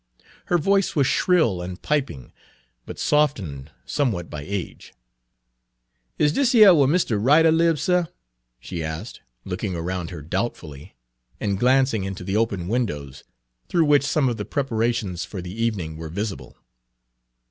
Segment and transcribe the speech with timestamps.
[0.45, 2.31] Her voice was shrill and piping,
[2.87, 4.95] but softened somewhat by age.
[6.17, 8.05] "Is dis yere whar Mistuh Ryduh lib, suh?"
[8.59, 10.95] she asked, looking around her doubtfully,
[11.39, 13.23] and glancing into the open Page 11 windows,
[13.69, 16.57] through which some of the preparations for the evening were visible.